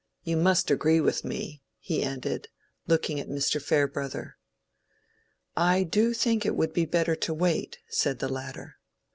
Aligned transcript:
You 0.23 0.35
must 0.35 0.71
agree 0.71 0.99
with 0.99 1.23
me?" 1.23 1.61
he 1.77 2.01
ended, 2.01 2.49
looking 2.87 3.19
at 3.19 3.29
Mr. 3.29 3.61
Farebrother. 3.61 4.35
"I 5.55 5.83
do 5.83 6.15
think 6.15 6.43
it 6.43 6.55
would 6.55 6.73
be 6.73 6.85
better 6.87 7.15
to 7.17 7.33
wait," 7.35 7.77
said 7.87 8.17
the 8.17 8.27
latter. 8.27 8.77